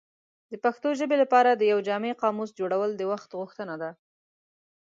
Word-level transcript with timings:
د 0.51 0.53
پښتو 0.63 0.87
ژبې 0.99 1.15
لپاره 1.23 1.49
د 1.53 1.61
یو 1.71 1.79
جامع 1.87 2.11
قاموس 2.21 2.49
جوړول 2.59 2.91
د 2.95 3.01
وخت 3.11 3.29
غوښتنه 3.39 3.75
ده. 3.81 3.91